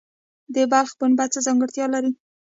د 0.53 0.55
بلخ 0.71 0.91
پنبه 0.99 1.25
څه 1.33 1.39
ځانګړتیا 1.47 1.85
لري؟ 1.93 2.11